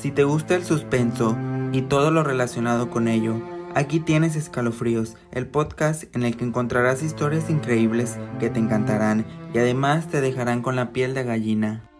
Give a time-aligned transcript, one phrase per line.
[0.00, 1.36] Si te gusta el suspenso
[1.72, 3.40] y todo lo relacionado con ello,
[3.74, 9.24] aquí tienes Escalofríos, el podcast en el que encontrarás historias increíbles que te encantarán
[9.54, 11.90] y además te dejarán con la piel de gallina.